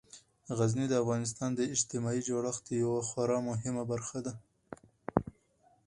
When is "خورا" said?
3.09-3.37